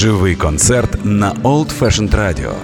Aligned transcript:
Живий 0.00 0.34
концерт 0.34 1.04
на 1.04 1.34
Old 1.34 1.78
Fashioned 1.78 2.10
Radio. 2.10 2.54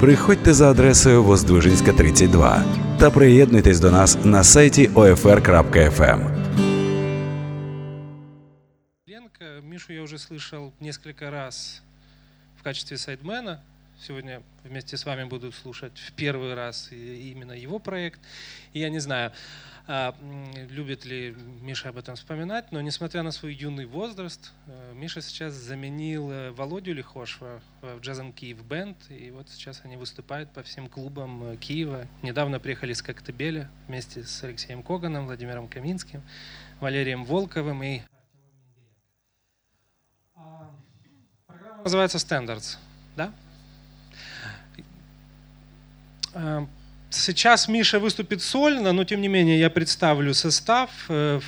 Приходьте 0.00 0.52
за 0.52 0.70
адресою 0.70 1.22
Воздвижинська, 1.22 1.92
32 1.92 2.64
та 2.98 3.10
приєднуйтесь 3.10 3.80
до 3.80 3.90
нас 3.90 4.18
на 4.24 4.44
сайті 4.44 4.88
OFR.FM. 4.88 6.20
Мишу 9.62 9.92
я 9.92 10.02
уже 10.02 10.16
слышал 10.16 10.72
несколько 10.80 11.30
раз 11.30 11.82
в 12.58 12.62
качестве 12.62 12.98
сайдмена. 12.98 13.60
Сегодня 14.06 14.40
вместе 14.64 14.96
с 14.96 15.06
вами 15.06 15.24
буду 15.24 15.52
слушать 15.52 15.96
в 16.08 16.12
первый 16.12 16.54
раз 16.54 16.90
именно 16.92 17.52
его 17.52 17.78
проект. 17.78 18.20
И 18.72 18.80
я 18.80 18.90
не 18.90 19.00
знаю, 19.00 19.30
любит 20.68 21.04
ли 21.04 21.34
Миша 21.62 21.88
об 21.88 21.98
этом 21.98 22.14
вспоминать, 22.14 22.70
но 22.70 22.80
несмотря 22.80 23.24
на 23.24 23.32
свой 23.32 23.54
юный 23.54 23.86
возраст, 23.86 24.52
э, 24.66 24.92
Миша 24.94 25.20
сейчас 25.20 25.54
заменил 25.54 26.30
э, 26.30 26.50
Володю 26.52 26.94
Лихошева 26.94 27.60
в 27.82 27.98
Джазан 27.98 28.32
Киев 28.32 28.62
Бенд, 28.62 28.96
и 29.08 29.32
вот 29.32 29.48
сейчас 29.48 29.80
они 29.84 29.96
выступают 29.96 30.52
по 30.52 30.62
всем 30.62 30.88
клубам 30.88 31.42
э, 31.42 31.56
Киева. 31.56 32.06
Недавно 32.22 32.60
приехали 32.60 32.92
с 32.92 33.02
Коктебеля 33.02 33.68
вместе 33.88 34.22
с 34.22 34.44
Алексеем 34.44 34.84
Коганом, 34.84 35.26
Владимиром 35.26 35.66
Каминским, 35.66 36.22
Валерием 36.78 37.24
Волковым 37.24 37.82
и 37.82 38.02
а, 40.36 40.70
Программа 41.48 41.82
называется 41.82 42.18
Standards, 42.18 42.78
да? 43.16 43.32
Сейчас 47.10 47.66
Миша 47.66 47.98
выступит 47.98 48.40
сольно, 48.40 48.92
но 48.92 49.02
тем 49.02 49.20
не 49.20 49.26
менее 49.26 49.58
я 49.58 49.68
представлю 49.68 50.32
состав. 50.32 50.90
Э, 51.08 51.40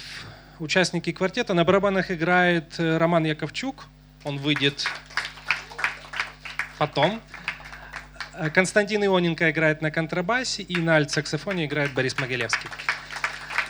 участники 0.59 1.13
квартета. 1.13 1.55
На 1.55 1.65
барабанах 1.65 2.11
играет 2.11 2.75
э, 2.79 2.99
Роман 2.99 3.25
Яковчук. 3.25 3.87
Он 4.25 4.39
выйдет 4.39 4.85
потом. 6.79 7.21
Э, 8.35 8.51
Константин 8.51 9.05
Ионенко 9.05 9.53
играет 9.53 9.83
на 9.83 9.93
контрабасе 9.93 10.65
и 10.65 10.77
на 10.79 10.97
альт-саксофоне 10.97 11.67
играет 11.67 11.95
Борис 11.95 12.19
Могилевский. 12.19 12.69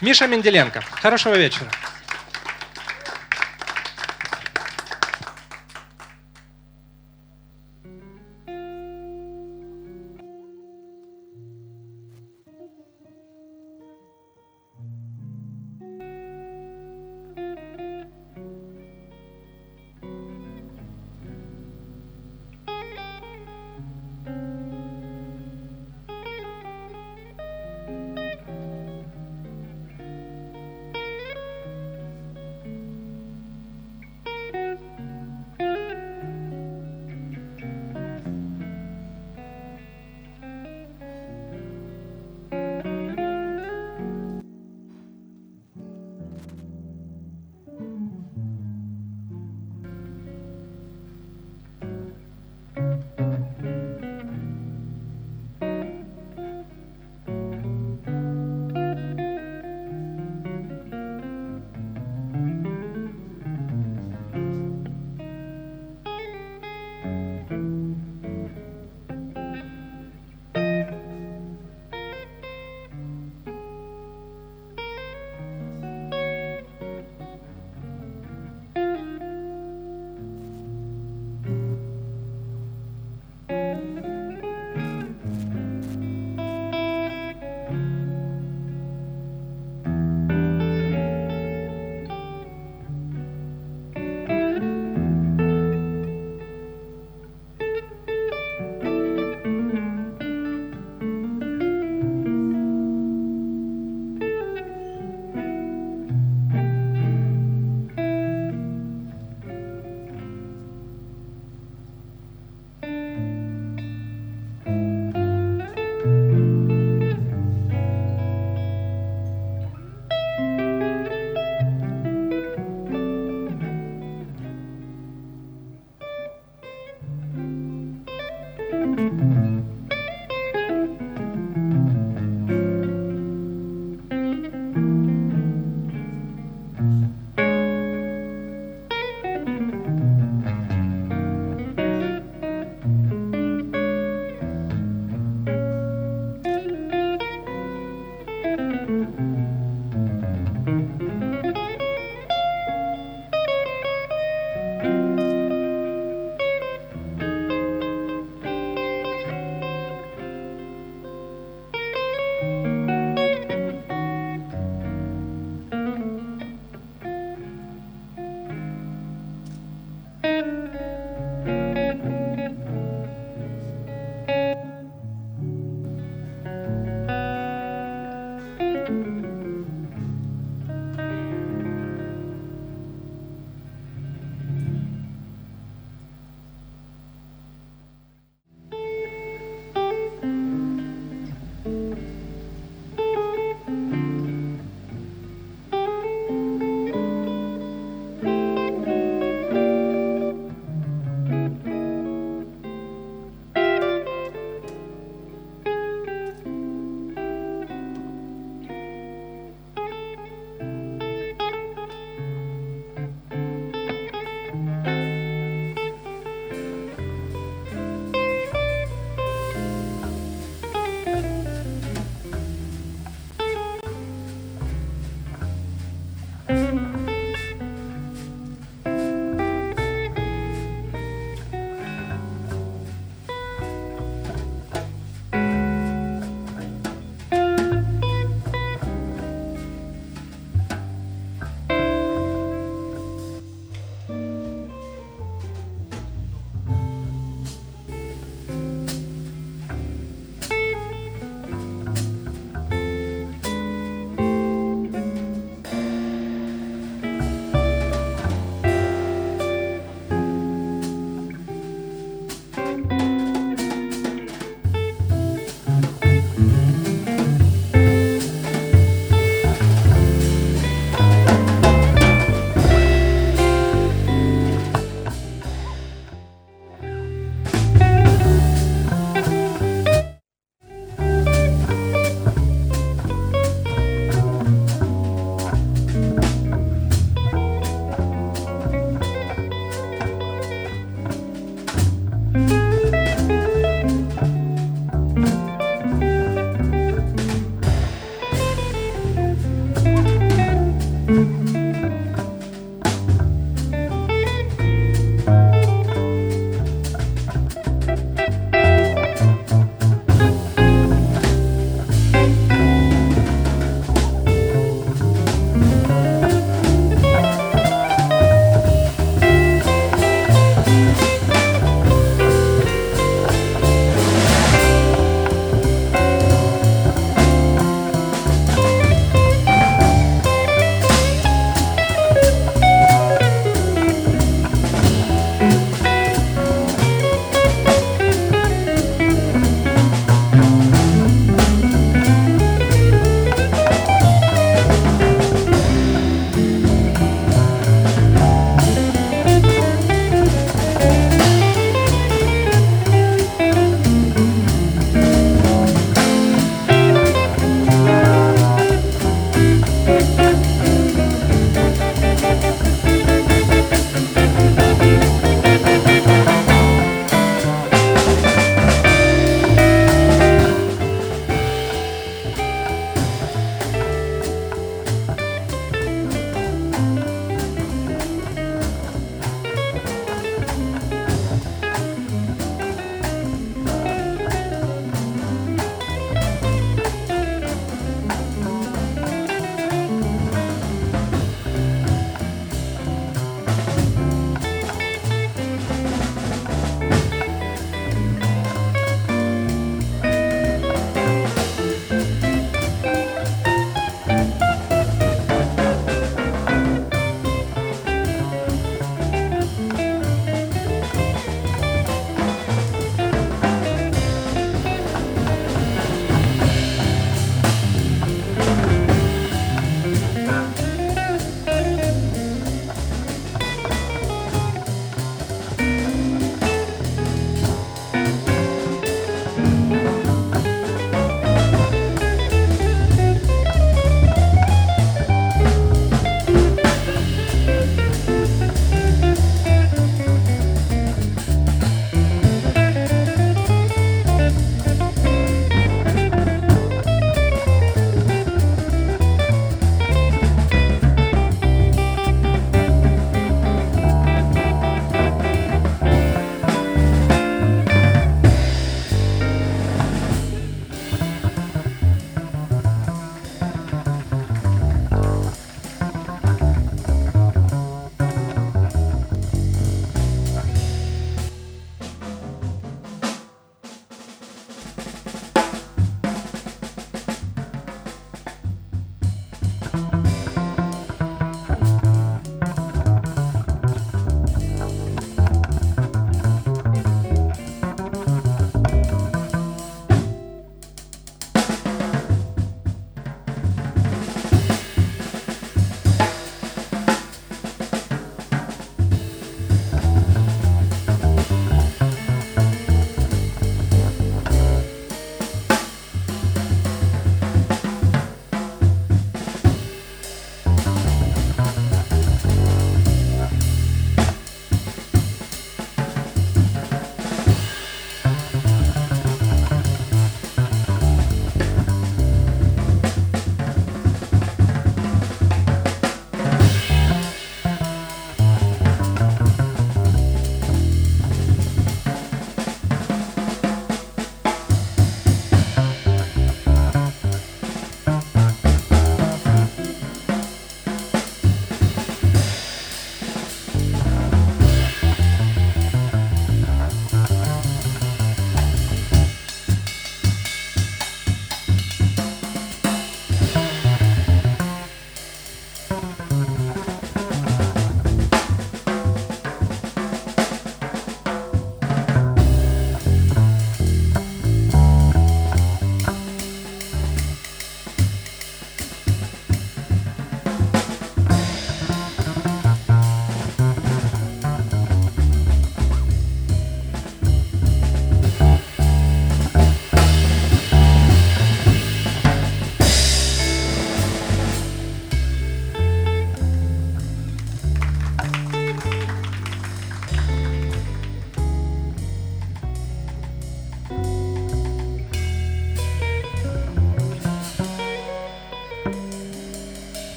Миша 0.00 0.26
Менделенко. 0.26 0.80
Хорошего 0.80 1.34
вечера. 1.34 1.70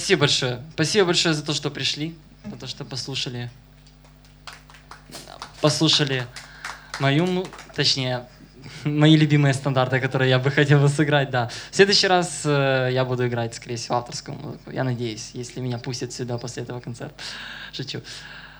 Спасибо 0.00 0.20
большое. 0.20 0.62
Спасибо 0.72 1.04
большое 1.04 1.34
за 1.34 1.44
то, 1.44 1.52
что 1.52 1.70
пришли, 1.70 2.16
за 2.46 2.56
то, 2.56 2.66
что 2.66 2.86
послушали. 2.86 3.50
Послушали 5.60 6.26
мою, 7.00 7.46
точнее, 7.76 8.26
мои 8.84 9.14
любимые 9.14 9.52
стандарты, 9.52 10.00
которые 10.00 10.30
я 10.30 10.38
бы 10.38 10.50
хотел 10.50 10.88
сыграть, 10.88 11.28
да. 11.28 11.50
В 11.70 11.76
следующий 11.76 12.06
раз 12.06 12.46
э, 12.46 12.88
я 12.92 13.04
буду 13.04 13.28
играть, 13.28 13.54
скорее 13.54 13.76
всего, 13.76 13.96
авторскую 13.96 14.38
музыку. 14.38 14.70
Я 14.70 14.84
надеюсь, 14.84 15.32
если 15.34 15.60
меня 15.60 15.76
пустят 15.76 16.14
сюда 16.14 16.38
после 16.38 16.62
этого 16.62 16.80
концерта. 16.80 17.14
Шучу. 17.74 18.00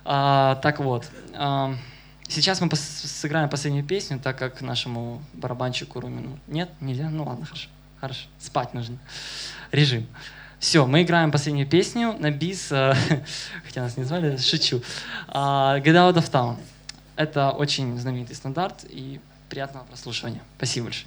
А, 0.05 0.57
так 0.57 0.79
вот. 0.79 1.07
А, 1.33 1.75
сейчас 2.29 2.61
мы 2.61 2.67
пос- 2.67 3.07
сыграем 3.07 3.49
последнюю 3.49 3.87
песню, 3.87 4.21
так 4.23 4.39
как 4.39 4.61
нашему 4.61 5.23
барабанщику 5.33 6.01
Румину... 6.01 6.39
Нет? 6.49 6.69
Нельзя? 6.81 7.09
Ну 7.09 7.25
ладно, 7.25 7.47
хорошо. 7.47 7.71
Хорошо. 7.99 8.27
Спать 8.39 8.75
нужно. 8.75 8.99
Режим. 9.73 10.07
Все, 10.61 10.87
мы 10.87 11.03
играем 11.05 11.33
последнюю 11.33 11.67
песню 11.67 12.15
на 12.19 12.31
бис, 12.31 12.71
э, 12.71 12.93
хотя 13.65 13.81
нас 13.81 13.97
не 13.97 14.05
звали, 14.05 14.37
шучу. 14.37 14.83
А, 15.29 15.79
Get 15.79 15.95
Out 15.95 16.17
of 16.17 16.31
Town. 16.31 16.59
Это 17.17 17.51
очень 17.51 17.99
знаменитый 17.99 18.37
стандарт, 18.37 18.85
и 18.87 19.21
приятного 19.49 19.85
прослушивания. 19.87 20.43
Спасибо 20.59 20.85
большое. 20.85 21.07